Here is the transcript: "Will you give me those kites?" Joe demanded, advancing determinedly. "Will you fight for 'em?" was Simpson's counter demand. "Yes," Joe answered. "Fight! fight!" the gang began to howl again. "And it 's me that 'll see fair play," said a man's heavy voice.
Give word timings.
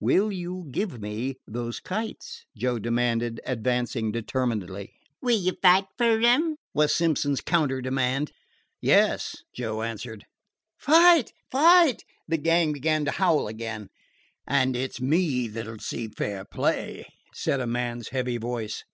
"Will 0.00 0.32
you 0.32 0.66
give 0.70 0.98
me 1.02 1.36
those 1.46 1.78
kites?" 1.78 2.46
Joe 2.56 2.78
demanded, 2.78 3.38
advancing 3.44 4.12
determinedly. 4.12 4.94
"Will 5.20 5.36
you 5.36 5.58
fight 5.60 5.88
for 5.98 6.18
'em?" 6.22 6.56
was 6.72 6.94
Simpson's 6.94 7.42
counter 7.42 7.82
demand. 7.82 8.32
"Yes," 8.80 9.42
Joe 9.54 9.82
answered. 9.82 10.24
"Fight! 10.78 11.34
fight!" 11.50 12.02
the 12.26 12.38
gang 12.38 12.72
began 12.72 13.04
to 13.04 13.10
howl 13.10 13.46
again. 13.46 13.90
"And 14.46 14.74
it 14.74 14.94
's 14.94 15.00
me 15.02 15.48
that 15.48 15.66
'll 15.68 15.80
see 15.80 16.08
fair 16.08 16.46
play," 16.46 17.04
said 17.34 17.60
a 17.60 17.66
man's 17.66 18.08
heavy 18.08 18.38
voice. 18.38 18.84